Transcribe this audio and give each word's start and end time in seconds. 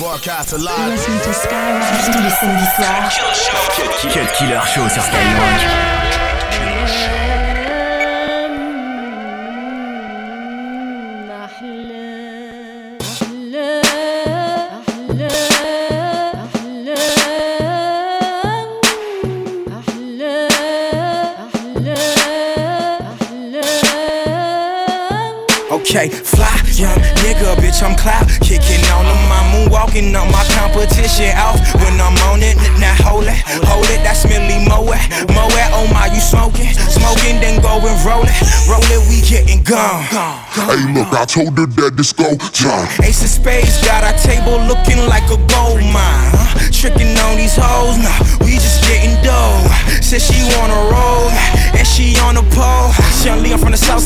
Broadcast 0.00 0.54
alive. 0.54 0.92
Listen 0.92 1.12
to 1.12 1.32
Skyrock 1.34 1.82
tous 2.06 2.22
les 2.22 2.30
samedis 2.30 2.64
soirs. 2.74 3.12
Cut 3.76 4.32
Killer 4.32 4.60
Show 4.66 4.88
sur 4.88 5.02
Skyrock. 5.02 6.00
Okay, 25.70 26.08
fly, 26.08 26.46
young 26.72 26.98
nigga, 27.22 27.54
bitch, 27.56 27.82
I'm 27.82 27.94
cloud 27.96 28.26
kicking 28.40 28.82
on 28.92 29.04
them. 29.04 29.19
I'm 29.70 30.14
on 30.16 30.30
my 30.32 30.44
competition 30.58 31.30
off 31.38 31.58
when 31.78 31.94
I'm 32.00 32.16
on 32.30 32.42
it. 32.42 32.56
Now 32.78 32.94
hold 33.02 33.24
it, 33.24 33.38
hold 33.66 33.86
it, 33.90 34.02
that's 34.02 34.26
Millie 34.26 34.62
Moet. 34.66 34.98
Moet, 35.30 35.70
oh 35.74 35.86
my, 35.94 36.06
you 36.12 36.20
smoking? 36.20 36.74
Smoking, 36.74 37.40
then 37.40 37.62
go 37.62 37.78
and 37.78 37.98
roll 38.04 38.22
it. 38.26 38.38
Roll 38.66 38.82
it, 38.86 39.02
we 39.08 39.22
getting 39.26 39.62
gone. 39.62 40.02
Hey, 40.54 40.82
look, 40.92 41.12
I 41.14 41.24
told 41.24 41.58
her 41.58 41.66
that 41.66 41.96
this 41.96 42.12
go 42.12 42.36
time. 42.54 42.88
Ace 43.02 43.22
of 43.22 43.30
Spades 43.30 43.82
got 43.86 44.02
our 44.04 44.16
table 44.18 44.58
looking 44.66 44.98
like 45.06 45.24
a 45.30 45.38
gold 45.50 45.82
mine. 45.86 46.30
Huh? 46.34 46.70
Tricking 46.70 47.16
on 47.26 47.36
these 47.36 47.56
hoes, 47.56 47.89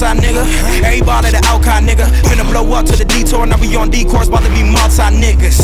Leon 0.01 0.19
from 0.19 0.19
the 0.19 0.19
south 0.19 0.19
side, 0.19 0.19
nigga. 0.19 0.43
Everybody 0.83 1.31
the 1.31 1.41
outcast 1.47 1.87
nigga. 1.87 2.07
Finna 2.27 2.45
blow 2.51 2.67
up 2.75 2.87
to 2.87 2.97
the 2.97 3.05
detour, 3.05 3.47
now 3.47 3.59
we 3.59 3.75
on 3.77 3.91
decors, 3.91 4.29
about 4.29 4.43
to 4.43 4.51
be 4.51 4.63
multi 4.63 5.07
niggas. 5.15 5.61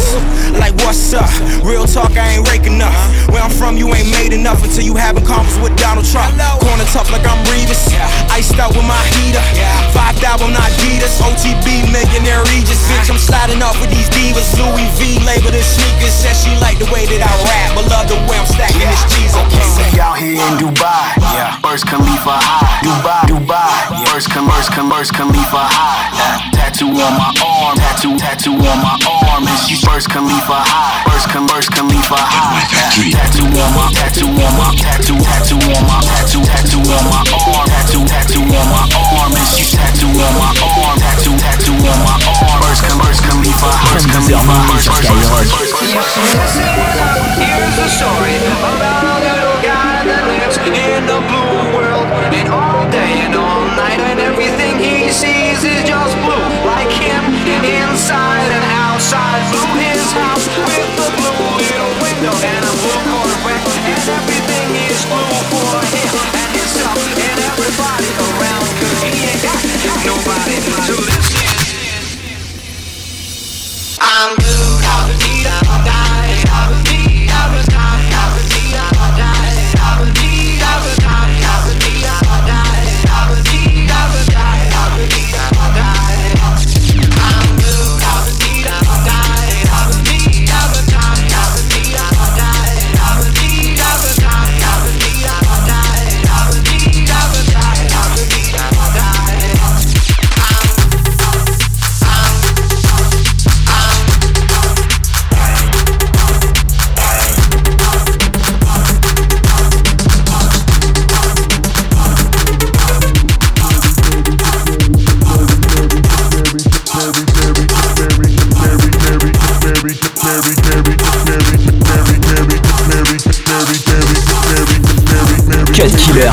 Like, 0.59 0.75
what's 0.87 1.13
up? 1.15 1.31
Real 1.65 1.87
talk, 1.87 2.17
I 2.17 2.39
ain't 2.39 2.49
raking 2.49 2.81
up. 2.81 2.93
Where 3.31 3.43
I'm 3.43 3.51
from, 3.51 3.77
you 3.77 3.93
ain't 3.95 4.11
made 4.11 4.33
enough 4.33 4.63
until 4.63 4.85
you 4.85 4.95
having 4.95 5.25
convers 5.25 5.59
with 5.59 5.75
Donald 5.77 6.07
Trump. 6.07 6.31
Corner 6.61 6.87
tough 6.93 7.11
like 7.11 7.27
I'm 7.27 7.41
Revis. 7.51 7.91
Iced 8.31 8.59
out 8.59 8.75
with 8.75 8.87
my 8.87 9.01
heater. 9.19 9.43
Five 9.95 10.21
not 10.23 10.71
Adidas. 10.79 11.19
OTB, 11.21 11.91
millionaire 11.91 12.43
Regis. 12.55 12.81
Bitch, 12.91 13.11
I'm 13.11 13.19
sliding 13.19 13.63
off 13.63 13.79
with 13.81 13.91
these 13.91 14.09
divas. 14.11 14.55
Louis 14.59 14.87
V, 14.99 15.19
label 15.27 15.51
the 15.51 15.63
sneakers. 15.63 16.15
Says 16.15 16.39
she 16.43 16.53
like 16.61 16.79
the 16.79 16.87
way 16.93 17.07
that 17.07 17.23
I 17.23 17.33
rap, 17.49 17.69
but 17.75 17.87
love 17.91 18.07
the 18.07 18.19
way 18.29 18.39
I'm 18.39 18.47
stacking 18.47 18.79
this 18.79 19.05
cheese. 19.11 19.35
Okay, 19.35 19.65
say 19.67 20.01
out 20.01 20.19
here 20.19 20.39
in 20.39 20.55
Dubai. 20.61 21.19
Yeah. 21.35 21.59
Burj 21.63 21.83
Khalifa 21.83 22.37
high. 22.39 22.85
Dubai, 22.85 23.23
Dubai. 23.27 23.71
Yeah. 23.91 24.20
Burj, 24.21 24.69
Burj, 24.69 24.69
Burj 24.69 25.09
Khalifa 25.17 25.65
high. 25.65 26.53
Tattoo 26.53 26.93
on 26.93 27.13
my 27.17 27.33
arm, 27.41 27.73
tattoo, 27.81 28.21
tattoo 28.21 28.53
on 28.53 28.79
my 28.85 28.93
arm, 29.09 29.49
and 29.49 29.59
she's 29.65 29.81
Burj 29.81 30.05
Khalifa 30.13 30.61
high, 30.61 31.09
Burj, 31.09 31.25
Burj 31.49 31.73
Khalifa 31.73 32.21
high. 32.21 32.61
Tattoo 32.69 33.49
on 33.49 33.73
my, 33.73 33.89
tattoo 33.97 34.29
on 34.29 34.53
my, 34.61 34.77
tattoo, 34.77 35.17
tattoo 35.25 35.57
on 35.57 35.89
my, 35.89 36.05
tattoo, 36.05 36.45
tattoo 36.45 36.85
on 36.85 37.05
my 37.09 37.25
arm, 37.33 37.65
tattoo, 37.73 38.05
tattoo 38.05 38.45
on 38.45 38.67
my 38.69 38.85
arm, 38.93 39.33
and 39.33 39.49
she's 39.57 39.73
tattoo 39.73 40.13
on 40.13 40.33
my 40.37 40.53
arm, 40.69 41.01
tattoo, 41.01 41.33
tattoo 41.41 41.81
on 41.81 41.99
my 42.05 42.21
arm. 42.21 42.61
Burj, 42.61 42.77
Burj 43.01 43.25
Khalifa, 43.25 43.73
Burj 43.89 44.05
Khalifa, 44.05 44.53
Burj, 44.69 44.85
Burj, 44.85 45.09
Burj, 45.17 45.33
Burj. 45.33 45.65
Here's 47.41 47.73
the 47.73 47.89
story 47.89 48.37
about 48.69 49.01
a 49.01 49.33
little 49.33 49.65
guy 49.65 50.05
that 50.05 50.29
lives 50.29 50.61
in 50.61 51.09
the 51.09 51.25
blue 51.25 51.73
world, 51.73 52.05
and 52.37 52.53
all 52.53 52.85
day 52.93 53.10
and 53.91 54.03
and 54.03 54.21
everything 54.21 54.79
he 54.79 55.11
sees 55.11 55.65
is 55.65 55.83
just 55.83 56.15
blue, 56.23 56.49
like 56.67 56.91
him, 56.91 57.23
inside 57.67 58.51
and 58.57 58.67
outside. 58.87 59.43
Blue 59.51 59.90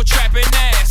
your 0.00 0.04
trapping 0.04 0.54
ass. 0.54 0.90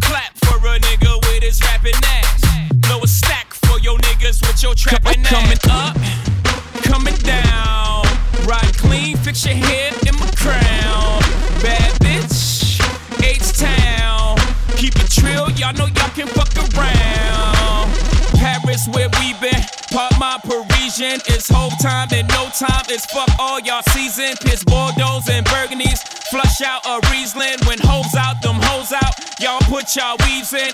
Clap 0.00 0.32
for 0.44 0.56
a 0.58 0.78
nigga 0.78 1.16
with 1.26 1.42
his 1.42 1.60
rapping 1.62 1.98
ass. 2.04 2.68
Blow 2.76 3.00
a 3.02 3.06
stack 3.06 3.52
for 3.54 3.80
your 3.80 3.98
niggas 3.98 4.40
with 4.46 4.62
your 4.62 4.72
trapping 4.72 5.26
ass. 5.26 5.30
Coming 5.30 5.58
up, 5.68 5.96
coming 6.84 7.16
down. 7.26 8.04
Ride 8.46 8.76
clean, 8.78 9.16
fix 9.16 9.44
your 9.44 9.56
head 9.56 9.94
in 10.06 10.14
my 10.20 10.30
crown. 10.36 11.20
Bad 11.60 11.92
bitch, 11.98 12.78
H-Town. 13.20 14.36
Keep 14.76 14.94
it 14.96 15.10
trill, 15.10 15.50
y'all 15.58 15.74
know 15.74 15.86
y'all 15.86 16.14
can 16.14 16.28
fuck 16.28 16.54
around. 16.56 17.90
Paris 18.38 18.86
where 18.92 19.08
we 19.18 19.34
been. 19.40 19.64
Part 19.90 20.14
my 20.20 20.38
Parisian. 20.44 21.18
It's 21.26 21.48
whole 21.48 21.74
time 21.82 22.08
and 22.12 22.28
no 22.28 22.48
time. 22.54 22.86
It's 22.88 23.06
fuck 23.06 23.28
all 23.40 23.58
y'all 23.58 23.82
season. 23.90 24.36
Piss 24.40 24.62
Bordeaux 24.62 25.18
and 25.28 25.44
Y'all 29.96 30.06
y'all 30.06 30.16
weaves 30.24 30.52
and 30.54 30.72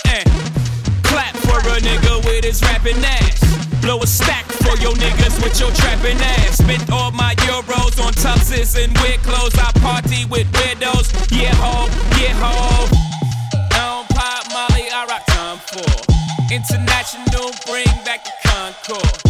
clap 1.02 1.34
for 1.36 1.58
a 1.58 1.80
nigga 1.80 2.22
with 2.26 2.44
his 2.44 2.60
rapping 2.62 3.02
ass. 3.02 3.40
Blow 3.80 3.98
a 4.00 4.06
stack 4.06 4.44
for 4.44 4.76
your 4.76 4.92
niggas 4.92 5.42
with 5.42 5.58
your 5.58 5.70
trapping 5.72 6.18
ass. 6.18 6.58
Spent 6.58 6.90
all 6.90 7.12
my 7.12 7.34
euros 7.36 8.04
on 8.04 8.12
tuxes 8.12 8.76
and 8.76 8.92
weird 8.98 9.22
clothes. 9.22 9.54
I 9.56 9.72
party 9.80 10.26
with 10.26 10.46
weirdos. 10.52 11.14
Yeah, 11.30 11.54
ho, 11.54 11.88
yeah, 12.20 12.34
ho. 12.36 12.86
Don't 13.70 14.06
pop 14.10 14.44
Molly, 14.52 14.84
I 14.92 15.06
rock 15.08 15.24
Tom 15.28 15.58
Ford. 15.60 16.06
International, 16.52 17.52
bring 17.64 17.86
back 18.04 18.22
the 18.22 18.32
Concorde. 18.44 19.22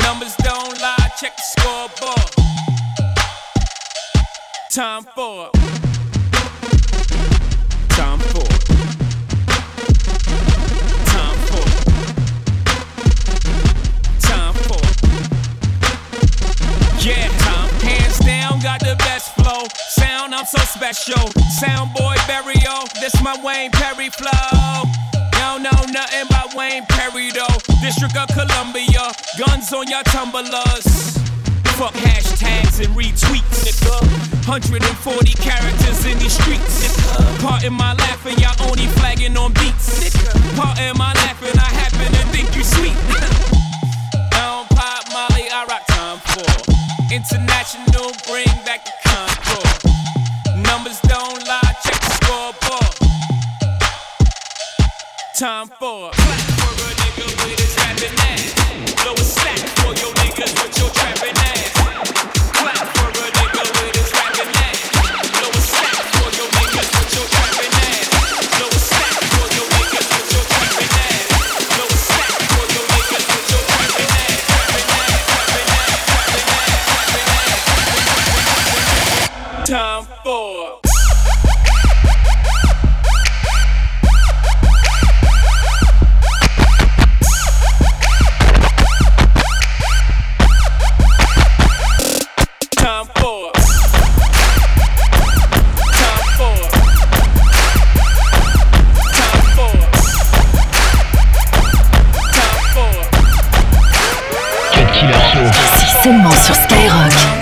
Numbers 0.00 0.34
don't 0.36 0.80
lie, 0.80 1.10
check 1.20 1.36
the 1.36 1.42
scoreboard. 1.52 2.30
Tom 4.70 5.04
Ford. 5.14 5.50
Tom 7.90 8.20
Ford. 8.20 8.61
Yeah, 17.02 17.26
time. 17.38 17.68
Hands 17.82 18.18
down, 18.20 18.60
got 18.60 18.78
the 18.78 18.94
best 18.94 19.34
flow. 19.34 19.66
Sound, 19.90 20.32
I'm 20.32 20.46
so 20.46 20.62
special. 20.62 21.18
Sound 21.58 21.92
boy 21.94 22.14
burial. 22.30 22.86
This 23.00 23.10
my 23.20 23.34
Wayne 23.42 23.72
Perry 23.72 24.08
flow. 24.08 24.86
Don't 25.34 25.64
know 25.64 25.82
nothing 25.90 26.26
about 26.30 26.54
Wayne 26.54 26.86
Perry 26.86 27.32
though. 27.32 27.58
District 27.82 28.14
of 28.14 28.28
Columbia. 28.30 29.10
Guns 29.36 29.72
on 29.72 29.88
your 29.88 30.04
tumblers. 30.14 31.18
Fuck 31.74 31.94
hashtags 31.98 32.78
and 32.78 32.94
retweets, 32.94 33.66
nigga. 33.66 33.98
140 34.46 35.32
characters 35.42 36.06
in 36.06 36.16
these 36.20 36.38
streets, 36.38 36.86
nigga. 36.86 37.42
Part 37.42 37.64
in 37.64 37.72
my 37.72 37.94
laughing, 37.94 38.38
y'all 38.38 38.54
only 38.70 38.86
flagging 39.02 39.36
on 39.36 39.52
beats, 39.54 39.98
nigga. 39.98 40.30
Part 40.54 40.78
in 40.78 40.96
my 40.96 41.12
laughing, 41.14 41.58
I 41.58 41.66
happen 41.66 42.12
to 42.14 42.22
think 42.30 42.54
you 42.54 42.62
sweet. 42.62 43.51
International, 47.22 48.10
bring 48.26 48.61
sur 106.42 106.54
Skyrock. 106.56 107.41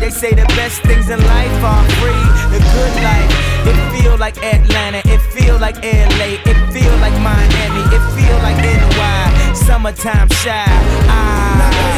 They 0.00 0.08
say 0.08 0.30
the 0.30 0.46
best 0.56 0.80
things 0.82 1.10
in 1.10 1.20
life 1.20 1.62
are 1.62 1.84
free. 2.00 2.24
The 2.48 2.60
good 2.72 2.94
life. 3.04 3.30
It 3.68 3.76
feel 3.92 4.16
like 4.16 4.42
Atlanta. 4.42 5.02
It 5.04 5.20
feel 5.30 5.58
like 5.58 5.76
LA. 5.84 6.40
It 6.50 6.58
feel 6.72 6.96
like 7.04 7.12
Miami. 7.20 7.84
It 7.92 8.04
feel 8.16 8.38
like 8.38 8.56
NY. 8.64 9.52
Summertime 9.52 10.28
Chi. 10.30 10.64
Ah. 11.06 11.90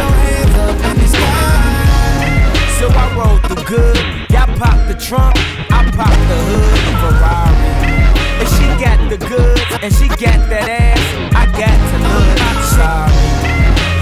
So 2.79 2.89
I 2.89 3.15
roll 3.15 3.39
the 3.49 3.63
good. 3.63 3.97
Y'all 4.33 4.51
pop 4.59 4.77
the 4.89 4.95
trunk, 4.99 5.37
I 5.71 5.89
pop 5.95 6.11
the 6.27 6.39
hood. 6.49 6.79
Ferrari. 6.99 8.03
And 8.41 8.49
she 8.55 8.67
got 8.85 8.99
the 9.09 9.19
goods, 9.19 9.73
and 9.81 9.95
she 9.95 10.09
got 10.09 10.41
that 10.51 10.69
ass. 10.69 11.05
I 11.37 11.47
got 11.55 11.79
to 11.91 11.97
look. 12.03 12.33
Sorry. 12.75 13.32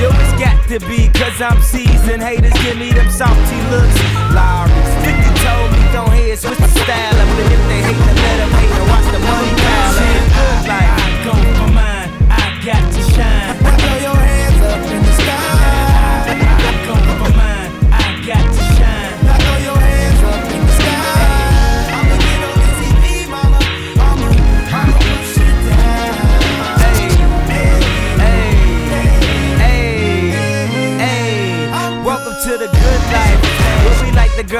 Yo, 0.00 0.08
it's 0.08 0.40
got 0.40 0.56
to 0.68 0.80
be, 0.88 1.08
cause 1.08 1.42
I'm 1.42 1.60
seasoned. 1.60 2.22
Haters 2.22 2.54
give 2.62 2.78
me 2.78 2.90
them 2.90 3.10
salty 3.10 3.60
looks. 3.68 4.00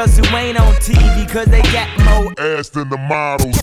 Girls 0.00 0.16
who 0.16 0.36
ain't 0.36 0.58
on 0.58 0.74
TV, 0.74 1.28
cause 1.28 1.46
they 1.46 1.62
got 1.72 1.88
more 2.04 2.32
ass 2.38 2.70
than 2.70 2.88
the 2.88 2.96
models. 2.96 3.60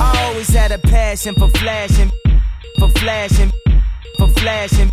I 0.00 0.26
always 0.26 0.48
had 0.48 0.72
a 0.72 0.78
passion 0.78 1.34
for 1.34 1.48
flashing, 1.50 2.10
for 2.78 2.88
flashing, 2.90 3.52
for 4.16 4.28
flashing. 4.28 4.90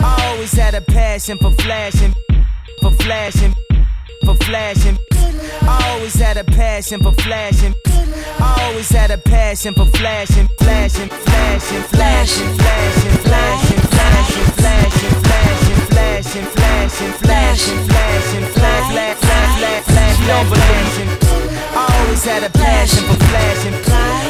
I 0.00 0.30
always 0.30 0.52
had 0.52 0.74
a 0.74 0.80
passion 0.80 1.38
for 1.38 1.52
flashing, 1.52 2.14
for 2.80 2.92
flashing, 2.92 3.54
for 4.24 4.36
flashing. 4.36 4.98
I 5.62 5.92
always 5.92 6.14
had 6.14 6.36
a 6.36 6.44
passion 6.44 7.00
for 7.02 7.12
flashing. 7.12 7.74
I 7.86 8.66
always 8.66 8.90
had 8.90 9.10
a 9.10 9.18
passion 9.18 9.74
for 9.74 9.86
flashing, 9.86 10.48
flashing, 10.58 11.08
flashing, 11.08 11.82
flashing, 11.82 12.58
flashing, 12.58 13.16
flashing, 13.28 13.80
flashing, 13.90 14.44
flashing, 14.58 15.22
flashing, 15.22 15.69
flashing, 16.22 16.44
flashing, 16.52 17.12
flashing, 17.24 17.78
flashing, 17.88 18.44
flash, 18.52 18.92
flash, 18.92 19.16
flash, 19.16 19.56
flash, 19.56 19.84
flash, 19.88 20.16
don't 20.28 20.48
believe 20.52 21.08
I 21.72 21.88
always 21.96 22.24
had 22.24 22.44
a 22.44 22.50
passion 22.50 23.04
for 23.08 23.16
flashing. 23.24 23.72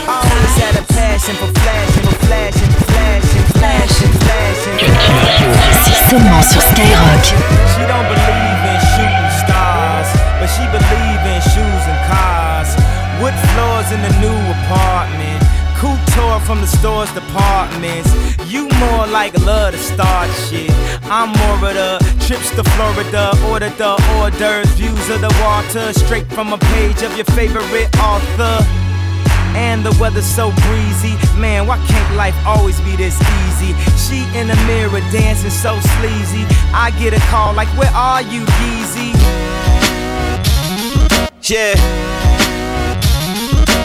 I 0.06 0.22
always 0.22 0.56
had 0.62 0.78
a 0.78 0.86
passion 0.86 1.34
for 1.34 1.50
flashing, 1.50 2.06
for 2.06 2.18
flashing, 2.26 2.70
flashing, 2.94 3.44
flashing, 3.58 4.12
flashing. 4.22 4.78
C'est 5.82 5.98
seulement 6.08 6.42
sur 6.42 6.62
Skyrock. 6.62 7.24
She 7.74 7.82
don't 7.90 8.06
believe 8.06 8.60
in 8.70 8.78
shooting 8.94 9.30
stars, 9.42 10.08
but 10.38 10.46
she 10.46 10.62
believe 10.70 11.22
in 11.26 11.40
shoes 11.42 11.84
and 11.90 11.98
cars. 12.06 12.70
Wood 13.20 13.34
floors 13.50 13.90
in 13.90 14.00
the 14.02 14.12
new 14.22 14.38
apartment. 14.54 14.89
Couture 16.30 16.46
from 16.46 16.60
the 16.60 16.66
store's 16.66 17.12
departments. 17.12 18.10
You 18.46 18.68
more 18.78 19.06
like 19.06 19.34
love 19.40 19.72
to 19.72 19.78
start 19.78 20.30
shit. 20.46 20.70
I'm 21.04 21.30
more 21.30 21.68
of 21.68 21.74
the 21.74 21.98
trips 22.26 22.50
to 22.54 22.62
Florida, 22.62 23.32
order 23.50 23.70
the 23.70 23.96
hors 23.98 24.30
d'oeuvres, 24.38 24.70
views 24.78 25.10
of 25.10 25.20
the 25.20 25.34
water, 25.42 25.92
straight 25.92 26.26
from 26.32 26.52
a 26.52 26.58
page 26.58 27.02
of 27.02 27.16
your 27.16 27.24
favorite 27.36 27.90
author. 27.98 28.64
And 29.56 29.84
the 29.84 29.96
weather's 30.00 30.24
so 30.24 30.52
breezy. 30.68 31.14
Man, 31.36 31.66
why 31.66 31.78
can't 31.88 32.16
life 32.16 32.36
always 32.46 32.80
be 32.82 32.94
this 32.94 33.18
easy? 33.42 33.74
She 33.98 34.22
in 34.38 34.46
the 34.46 34.56
mirror 34.66 35.00
dancing 35.10 35.50
so 35.50 35.80
sleazy. 35.98 36.46
I 36.72 36.92
get 37.00 37.12
a 37.12 37.20
call 37.26 37.54
like, 37.54 37.68
Where 37.76 37.90
are 37.90 38.22
you, 38.22 38.42
Yeezy? 38.62 39.10
Yeah. 41.42 41.74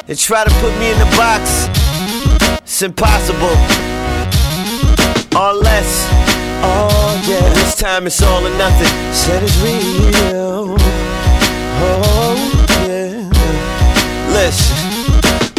They 0.06 0.14
try 0.14 0.44
to 0.44 0.52
put 0.62 0.78
me 0.78 0.92
in 0.92 1.00
the 1.00 1.10
box. 1.18 1.85
It's 2.76 2.82
impossible. 2.82 3.56
Unless, 5.32 6.10
oh 6.60 7.24
yeah, 7.26 7.48
this 7.54 7.74
time 7.76 8.06
it's 8.06 8.22
all 8.22 8.46
or 8.46 8.58
nothing. 8.58 8.92
Said 9.14 9.44
it's 9.44 9.56
real. 9.64 10.76
Oh 11.80 12.36
yeah. 12.84 13.32
Listen. 14.34 14.76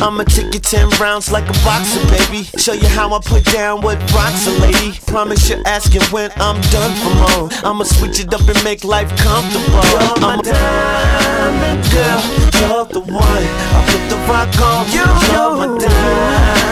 I'ma 0.02 0.25
take 0.25 0.52
you 0.52 0.61
10 0.61 0.90
rounds 1.00 1.32
like 1.32 1.49
a 1.49 1.54
boxer, 1.64 2.04
baby. 2.11 2.44
Show 2.58 2.75
you 2.75 2.87
how 2.88 3.14
I 3.14 3.20
put 3.25 3.46
down 3.46 3.80
what 3.80 3.96
rocks 4.12 4.46
a 4.46 4.50
lady. 4.61 4.92
Promise 5.06 5.49
you're 5.49 5.66
asking 5.66 6.02
when 6.12 6.30
I'm 6.37 6.61
done 6.68 6.92
for 7.00 7.14
more. 7.16 7.49
I'ma 7.64 7.85
switch 7.85 8.20
it 8.20 8.35
up 8.35 8.46
and 8.46 8.62
make 8.62 8.85
life 8.85 9.08
comfortable. 9.16 9.80
You're 9.88 10.20
my 10.20 10.37
diamond 10.42 11.82
girl, 11.88 12.20
you're 12.61 12.85
the 12.92 13.00
one. 13.00 13.46
I 13.73 13.80
put 13.88 14.04
the 14.11 14.18
rock 14.28 14.61
on. 14.61 14.92
You're 14.92 15.56
my 15.56 15.78
diamond 15.78 16.65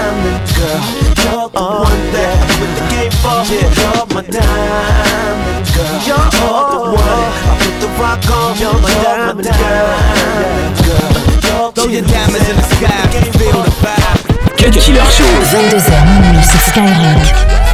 Killer 14.85 15.01
Show. 15.11 15.25
22h 15.25 16.07
minuit 16.07 16.45
sur 16.45 16.61
Skyrock. 16.61 17.74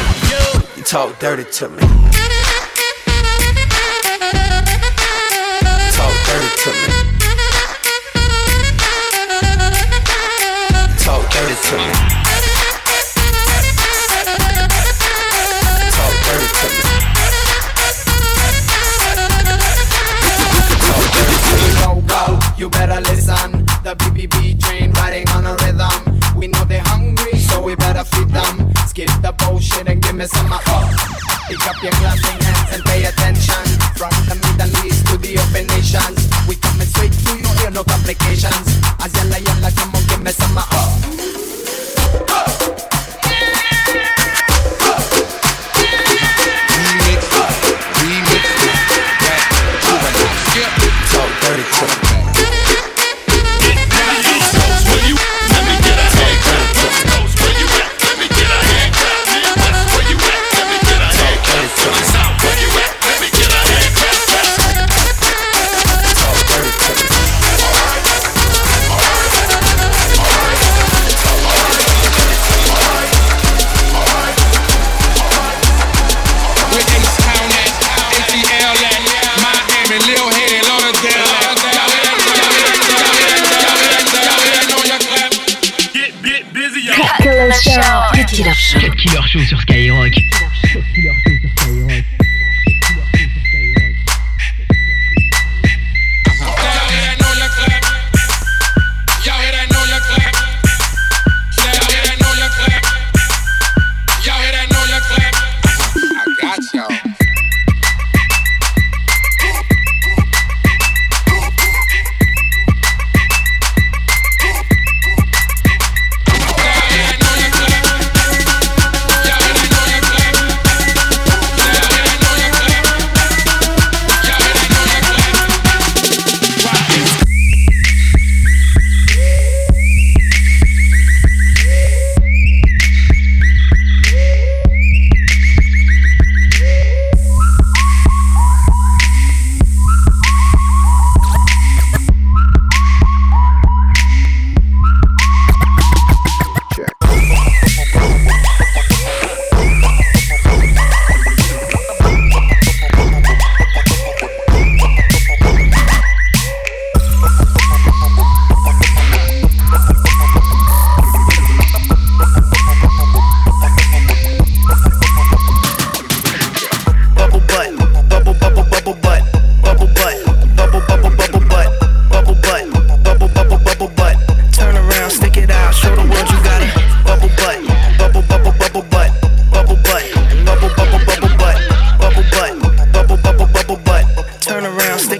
you 0.81 0.85
talk 0.85 1.19
dirty 1.19 1.43
to 1.43 1.69
me. 1.69 1.77
Talk 5.91 6.15
dirty 6.25 6.49
to 6.63 6.71
me. 6.71 6.87
Talk 10.97 11.31
dirty 11.31 11.55
to 11.69 11.77
me. 11.77 12.20
Me 30.21 30.51
of 30.51 30.51
up. 30.51 30.61
Pick 31.47 31.65
up 31.67 31.81
your 31.81 31.91
clapping 31.93 32.41
hands 32.45 32.73
and 32.73 32.83
pay 32.85 33.05
attention. 33.05 33.65
From 33.97 34.13
the 34.29 34.35
Middle 34.35 34.85
East 34.85 35.07
to 35.07 35.17
the 35.17 35.39
open 35.39 35.65
nations. 35.73 36.29
We 36.47 36.55
coming 36.57 36.85
straight 36.85 37.11
to 37.11 37.37
you, 37.37 37.49
here 37.57 37.71
no 37.71 37.83
complications. 37.83 38.67
As 39.01 39.13
yalla 39.15 39.39
yalla, 39.39 39.71
come 39.71 39.95
on, 39.95 40.03
give 40.07 40.21
me 40.21 40.31
some 40.31 40.57
up. 40.57 41.00
Cut 86.91 87.23
Killer 87.23 87.51
Show. 87.51 87.81
Cut 88.13 88.27
Killer 88.27 88.53
Show. 88.53 88.79
Cut 88.79 88.95
Killer 88.95 89.21
Show 89.27 89.39
sur 89.39 89.61
Skyrock. 89.61 90.13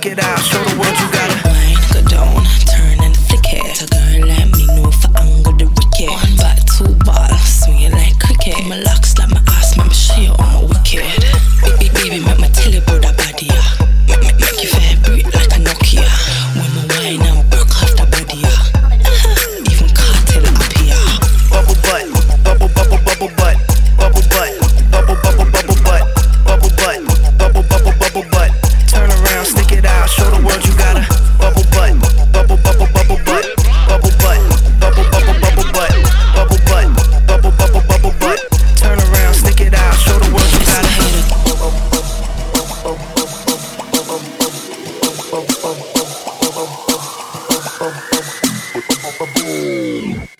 Check 0.02 0.14
it 0.14 0.24
out, 0.24 0.40
show 0.40 0.64
the 0.64 0.80
world 0.80 1.00
you 1.00 1.12
got. 1.12 1.21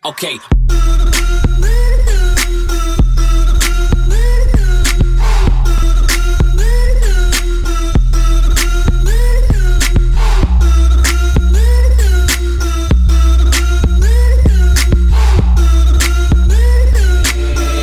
Okay. 0.04 0.38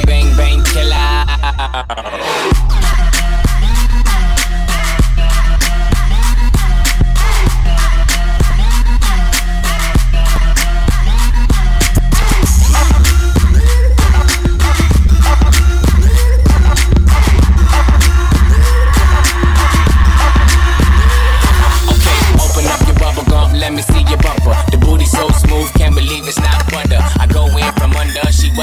Bang 0.07 0.29
bang 0.37 0.61
killer. 0.65 2.18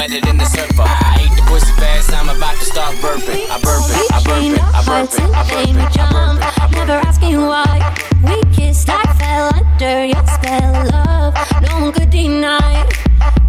wetter 0.06 0.24
than 0.26 0.36
the 0.36 0.44
surfer. 0.44 0.82
I 0.82 1.18
ate 1.22 1.36
the 1.36 1.42
pussy 1.42 1.72
fast, 1.74 2.12
I'm 2.12 2.28
about 2.28 2.54
to 2.56 2.64
start 2.64 2.94
burping. 2.96 3.48
I 3.50 3.58
burp 3.60 3.82
it, 3.90 4.12
I 4.12 4.22
burp 4.22 4.44
it, 4.44 4.62
I 4.62 4.82
burp 4.86 5.10
it, 5.10 5.20
I 5.20 5.42
burp 5.50 5.74
it, 5.74 5.98
I 5.98 6.10
burp 6.12 6.36
it. 6.36 6.76
Never 6.76 6.92
asking 6.92 7.40
why. 7.40 7.94
We 8.24 8.42
kissed, 8.54 8.88
I 8.88 9.02
fell 9.18 9.50
under 9.54 10.04
your 10.04 10.26
spell, 10.26 10.72
love. 10.94 11.34
No 11.62 11.80
one 11.80 11.92
could 11.92 12.10
deny. 12.10 12.86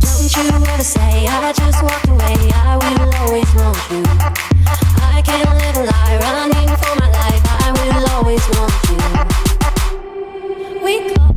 Don't 0.02 0.36
you 0.36 0.50
ever 0.50 0.84
say 0.84 1.28
I 1.28 1.54
just 1.54 1.84
walked 1.84 2.08
away. 2.10 2.38
I 2.54 2.78
will 2.82 3.14
always 3.22 3.50
want 3.56 3.78
you. 3.92 4.04
I 5.14 5.22
can't 5.22 5.50
live 5.62 5.78
a 5.78 5.84
lie, 5.92 6.18
running 6.26 6.72
for 6.82 6.94
my 7.02 7.10
life. 7.22 7.44
I 7.62 7.70
will 7.78 8.06
always 8.16 8.46
want 8.56 8.74
you. 8.90 8.98
We 10.84 11.14
close. 11.14 11.37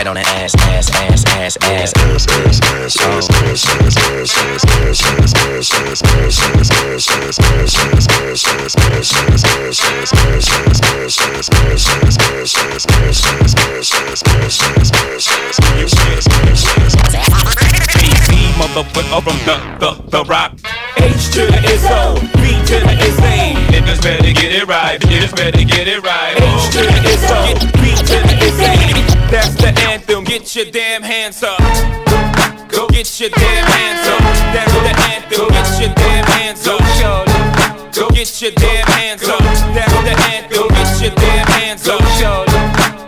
Right 0.00 0.06
on 0.06 0.14
the 0.14 0.22
ass, 0.22 0.54
ass, 0.54 0.88
ass, 0.94 1.26
ass, 1.26 1.56
ass, 1.60 1.92
ass, 1.92 2.24
ass, 2.24 2.60
ass, 2.62 2.96
motherfucker 18.56 19.22
from 19.22 19.36
the, 19.44 19.56
the, 19.80 20.02
the 20.08 20.24
rock. 20.24 20.52
H 20.96 21.30
to 21.32 21.44
the 21.44 21.60
ISO, 21.60 22.20
B 22.40 22.56
to 22.68 22.80
the 22.80 22.94
ISA. 23.04 23.52
Niggas 23.68 24.02
better 24.02 24.32
get 24.32 24.52
it 24.52 24.66
right, 24.66 24.98
niggas 24.98 25.36
better 25.36 25.64
get 25.64 25.88
it 25.88 26.02
right. 26.02 26.36
H 26.36 26.72
to 26.72 26.78
the 26.78 26.92
ISO, 27.04 27.79
get 30.52 30.64
your 30.64 30.72
damn 30.72 31.02
hands 31.02 31.44
up. 31.44 31.58
Go 32.68 32.88
get 32.88 33.20
your 33.20 33.30
damn 33.30 33.66
hands 33.70 34.08
up. 34.08 34.18
That's 34.50 34.72
the 34.72 34.90
anthem, 35.14 35.48
get 35.48 35.78
your 35.78 35.94
damn 35.94 36.24
hands 36.26 36.66
up. 36.66 36.80
Go 37.94 38.08
get 38.10 38.42
your 38.42 38.50
damn 38.50 38.86
hands 38.88 39.22
up. 39.28 39.38
That's 39.38 39.92
the 40.02 40.14
anthem, 40.34 40.66
get 40.74 41.00
your 41.02 41.14
damn 41.14 41.46
hands 41.46 41.86
up. 41.86 42.00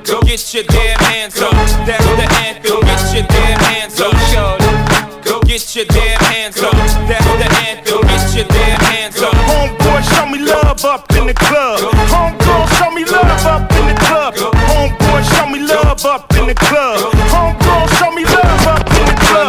Go 0.04 0.20
get 0.22 0.54
your 0.54 0.62
damn 0.62 0.98
hands 1.00 1.40
up. 1.42 1.50
That's 1.82 2.04
the 2.04 2.26
anthem, 2.46 2.80
get 2.80 3.12
your 3.12 3.26
damn 3.26 3.58
hands 3.58 4.00
up. 4.00 4.12
Go 5.24 5.40
get 5.40 5.74
your 5.74 5.84
damn 5.86 6.20
hands 6.20 6.62
up. 6.62 6.72
That's 7.10 7.26
the 7.26 7.48
anthem, 7.66 8.02
get 8.02 8.34
your 8.36 8.46
damn 8.46 8.80
hands 8.86 9.20
up. 9.20 9.34
Homeboy, 9.50 10.02
show 10.14 10.26
me 10.26 10.38
love 10.38 10.84
up 10.84 11.10
in 11.16 11.26
the 11.26 11.34
club. 11.34 11.80
Homegirl, 12.06 12.78
show 12.78 12.90
me 12.92 13.04
love 13.04 13.46
up 13.46 13.72
in 13.72 13.88
the 13.88 13.94
club. 13.98 14.34
Homeboy, 14.36 15.22
show 15.34 15.48
me 15.48 15.58
love 15.58 16.06
up 16.06 16.32
in 16.36 16.46
the 16.46 16.54
club. 16.54 17.11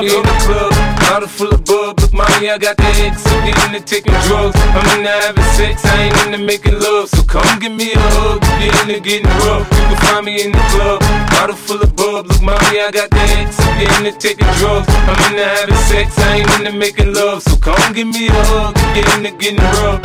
In 0.08 0.22
the 0.22 0.24
club. 0.24 0.24
In 0.24 0.24
the 0.24 0.38
club, 0.44 0.72
bottle 1.00 1.28
full 1.28 1.54
of 1.54 1.63
bub. 1.63 2.00
Look, 2.00 2.13
mommy, 2.13 2.50
I 2.50 2.58
got 2.58 2.78
the 2.78 2.84
X. 2.84 3.24
I'm 3.28 3.48
into 3.48 3.86
taking 3.86 4.13
drugs. 4.28 4.56
I'm 4.76 5.00
into 5.00 5.10
having 5.10 5.44
sex. 5.56 5.86
I 5.86 6.04
ain't 6.04 6.18
into 6.26 6.38
making 6.39 6.80
love. 6.80 7.10
So 7.10 7.24
come 7.24 7.60
give 7.60 7.72
me 7.72 7.94
a 7.94 8.00
hug. 8.00 8.44
You're 8.60 8.76
into 8.84 9.00
getting 9.00 9.32
rough, 9.48 9.68
you 9.72 9.84
can 9.88 9.98
find 10.04 10.26
me 10.26 10.44
in 10.44 10.52
the 10.52 10.60
club. 10.76 11.00
Bottle 11.32 11.56
full 11.56 11.82
of 11.82 11.96
bub. 11.96 12.28
Look, 12.28 12.42
mommy, 12.42 12.82
I 12.82 12.92
got 12.92 13.10
the 13.10 13.24
X. 13.39 13.60
I'm 13.60 14.06
into 14.06 14.18
taking 14.20 14.48
drugs. 14.60 14.88
I'm 14.89 15.32
into 15.32 15.46
having 15.46 15.76
sex. 15.88 16.18
I 16.20 16.38
ain't 16.38 16.52
into 16.60 16.74
making 16.78 17.13
love. 17.13 17.42
So 17.44 17.56
come 17.58 17.94
give 17.94 18.08
me 18.08 18.28
a 18.28 18.32
hug. 18.34 18.76
You're 18.96 19.08
into 19.18 19.32
getting 19.38 19.63
rough. 19.82 20.02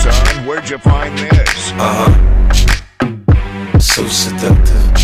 Son, 0.00 0.46
where'd 0.46 0.68
you 0.68 0.78
find 0.78 1.16
this? 1.18 1.72
Uh 1.76 2.08
huh. 2.08 3.78
So 3.78 4.06
seductive. 4.08 5.03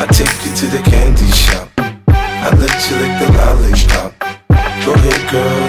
I 0.00 0.06
take 0.06 0.46
you 0.46 0.54
to 0.54 0.66
the 0.66 0.78
candy 0.88 1.26
shop. 1.32 1.68
I 2.06 2.54
let 2.54 2.70
you 2.86 2.96
lick 3.02 3.18
the 3.18 3.26
lollipop. 3.34 4.14
Go 4.86 4.94
ahead, 4.94 5.22
girl, 5.28 5.67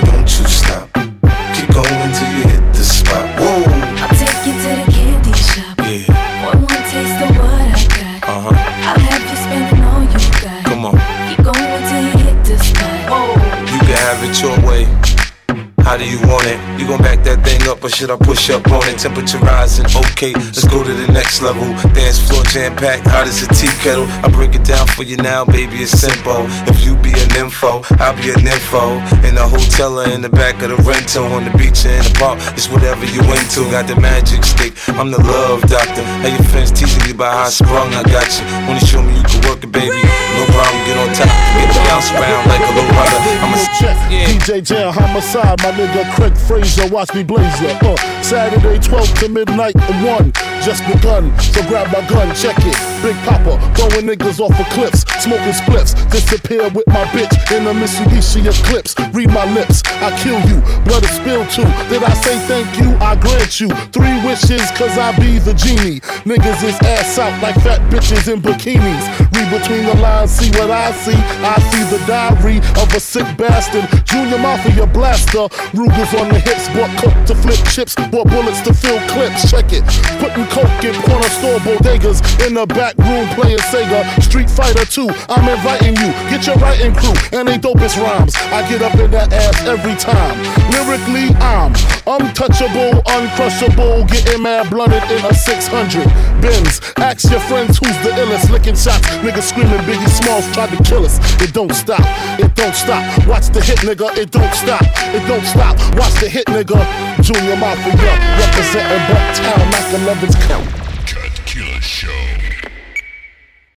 do 15.99 16.07
you 16.07 16.19
want 16.31 16.47
it? 16.47 16.57
You 16.79 16.87
gon' 16.87 17.03
back 17.03 17.21
that 17.27 17.43
thing 17.43 17.67
up 17.67 17.83
or 17.83 17.89
should 17.89 18.09
I 18.09 18.15
push 18.15 18.49
up 18.49 18.65
on 18.71 18.87
it? 18.87 18.97
Temperature 18.97 19.37
rising, 19.39 19.85
okay, 19.85 20.31
let's 20.33 20.63
go 20.63 20.81
to 20.81 20.93
the 20.93 21.11
next 21.11 21.43
level. 21.43 21.67
Dance 21.91 22.19
floor 22.23 22.43
jam 22.47 22.75
packed, 22.75 23.05
hot 23.05 23.27
as 23.27 23.43
a 23.43 23.47
tea 23.51 23.71
kettle. 23.83 24.07
I 24.23 24.31
break 24.31 24.55
it 24.55 24.63
down 24.63 24.87
for 24.87 25.03
you 25.03 25.17
now, 25.17 25.43
baby, 25.43 25.83
it's 25.83 25.91
simple. 25.91 26.47
If 26.71 26.85
you 26.87 26.95
be 27.03 27.11
an 27.11 27.31
info, 27.35 27.83
I'll 27.99 28.15
be 28.15 28.31
an 28.31 28.47
info. 28.47 29.03
In 29.27 29.35
the 29.35 29.43
hotel 29.43 29.99
or 29.99 30.07
in 30.07 30.21
the 30.23 30.31
back 30.31 30.63
of 30.63 30.71
the 30.71 30.79
rental, 30.87 31.27
on 31.35 31.43
the 31.43 31.53
beach 31.59 31.83
or 31.83 31.91
in 31.91 32.03
the 32.07 32.15
park, 32.15 32.39
it's 32.55 32.71
whatever 32.71 33.03
you 33.03 33.19
into. 33.35 33.67
Got 33.69 33.91
the 33.91 33.99
magic 33.99 34.47
stick, 34.47 34.73
I'm 34.95 35.11
the 35.11 35.19
love 35.19 35.67
doctor. 35.67 36.01
How 36.23 36.31
your 36.31 36.43
friends 36.47 36.71
teasing 36.71 37.03
you 37.11 37.13
about 37.13 37.35
how 37.35 37.45
I 37.45 37.51
sprung, 37.51 37.91
I 37.93 38.03
got 38.07 38.31
you. 38.39 38.47
Wanna 38.71 38.79
show 38.87 39.03
me 39.03 39.11
you 39.19 39.25
can 39.27 39.43
work 39.51 39.59
it, 39.59 39.71
baby? 39.71 39.99
No 40.39 40.47
problem, 40.55 40.79
get 40.87 40.95
on 40.95 41.11
top, 41.11 41.27
get 41.59 41.67
the 41.75 41.81
bounce 41.91 42.07
around 42.15 42.47
like 42.47 42.63
a 42.63 42.71
little 42.71 42.95
rider. 42.95 43.19
I'm 43.43 43.51
a 43.51 43.59
check. 43.75 43.97
DJ 44.07 44.63
Jam 44.63 44.95
homicide, 44.95 45.59
my 45.59 45.71
nigga 45.89 46.15
Craig 46.15 46.37
Fraser, 46.37 46.87
watch 46.93 47.13
me 47.13 47.23
blaze 47.23 47.61
ya. 47.61 47.77
Uh, 47.81 47.95
Saturday 48.21 48.79
12 48.79 49.13
to 49.19 49.29
midnight 49.29 49.75
1, 49.75 50.31
just 50.61 50.85
begun. 50.87 51.37
So 51.39 51.61
grab 51.67 51.87
my 51.91 52.05
gun, 52.07 52.33
check 52.35 52.57
it. 52.59 52.77
Big 53.01 53.15
Papa, 53.25 53.57
throwing 53.75 54.05
niggas 54.05 54.39
off 54.39 54.57
of 54.59 54.65
cliffs, 54.69 55.01
smoking 55.23 55.53
spliffs. 55.53 55.93
Disappear 56.11 56.69
with 56.69 56.87
my 56.87 57.05
bitch 57.15 57.33
in 57.51 57.65
a 57.67 57.73
Mitsubishi 57.73 58.45
Eclipse. 58.45 58.95
Read 59.13 59.29
my 59.29 59.45
lips, 59.53 59.81
I 60.01 60.15
kill 60.21 60.39
you. 60.49 60.61
Blood 60.85 61.03
is 61.03 61.11
spilled 61.11 61.49
too. 61.49 61.69
Did 61.89 62.03
I 62.03 62.13
say 62.13 62.37
thank 62.47 62.67
you? 62.79 62.95
I 62.99 63.15
grant 63.15 63.59
you 63.59 63.69
three 63.91 64.17
wishes, 64.25 64.69
cause 64.71 64.97
I 64.97 65.17
be 65.19 65.39
the 65.39 65.53
genie. 65.53 66.01
Niggas 66.25 66.63
is 66.63 66.77
ass 66.81 67.17
out 67.17 67.41
like 67.41 67.55
fat 67.63 67.81
bitches 67.91 68.31
in 68.31 68.41
bikinis. 68.41 69.28
Read 69.33 69.49
between 69.51 69.85
the 69.85 69.95
lines, 70.01 70.31
see 70.31 70.49
what 70.57 70.71
I 70.71 70.91
see. 70.91 71.17
I 71.45 71.55
see 71.69 71.83
the 71.93 72.01
diary 72.07 72.57
of 72.81 72.93
a 72.93 72.99
sick 72.99 73.25
bastard. 73.37 73.85
Junior 74.05 74.39
Mafia 74.39 74.87
blaster. 74.87 75.47
Rugers 75.73 76.13
on 76.17 76.29
the 76.29 76.39
hips, 76.39 76.67
bought 76.73 76.89
coke 76.97 77.25
to 77.27 77.35
flip 77.35 77.61
chips, 77.69 77.95
bought 78.09 78.27
bullets 78.29 78.61
to 78.61 78.73
fill 78.73 78.99
clips. 79.09 79.49
Check 79.51 79.71
it. 79.73 79.85
Putting 80.17 80.45
coke 80.49 80.83
in 80.83 80.95
corner 81.05 81.29
store 81.29 81.59
bodegas. 81.61 82.25
In 82.45 82.55
the 82.55 82.65
back 82.65 82.97
room 82.97 83.27
playing 83.37 83.61
Sega. 83.69 84.01
Street 84.21 84.49
Fighter 84.49 84.85
2. 84.85 85.09
I'm 85.29 85.47
inviting 85.47 85.95
you. 86.01 86.09
Get 86.29 86.47
your 86.47 86.57
writing 86.57 86.93
crew 86.95 87.13
and 87.31 87.47
they 87.47 87.57
dopest 87.57 88.01
rhymes. 88.01 88.33
I 88.49 88.67
get 88.69 88.81
up 88.81 88.95
in 88.95 89.11
that 89.11 89.31
ass 89.33 89.61
every 89.65 89.95
time. 89.95 90.37
Lyrically, 90.73 91.29
I'm 91.37 91.73
untouchable, 92.07 93.01
uncrushable. 93.05 94.07
Getting 94.09 94.41
mad 94.41 94.69
blunted 94.69 95.03
in 95.11 95.23
a 95.25 95.33
600 95.33 96.05
Benz. 96.41 96.81
Ask 96.97 97.29
your 97.29 97.39
friends 97.41 97.77
who's 97.77 97.97
the 98.01 98.11
illest. 98.17 98.49
Licking 98.49 98.75
shots. 98.75 99.05
Niggas 99.19 99.49
screaming 99.49 99.79
Biggie 99.83 100.07
Smalls 100.07 100.49
tried 100.53 100.69
to 100.75 100.83
kill 100.83 101.05
us. 101.05 101.19
It 101.41 101.53
don't 101.53 101.73
stop. 101.73 101.99
It 102.39 102.55
don't 102.55 102.73
stop. 102.73 103.03
Watch 103.27 103.47
the 103.47 103.61
hit, 103.61 103.79
nigga. 103.79 104.15
It 104.17 104.31
don't 104.31 104.53
stop. 104.53 104.83
It 105.13 105.27
don't 105.27 105.45
stop. 105.45 105.75
Watch 105.99 106.13
the 106.21 106.29
hit, 106.29 106.45
nigga. 106.47 106.79
Junior 107.21 107.57
Mafia 107.57 107.93
representing 108.39 109.03
Bucktown, 109.11 109.63
Mac 109.71 109.87
11's 109.99 110.35
count. 110.47 110.67
Cut 111.05 111.45
Killer 111.45 111.81
Show. 111.81 112.78